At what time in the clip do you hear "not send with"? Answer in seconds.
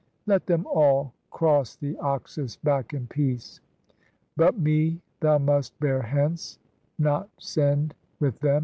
6.97-8.39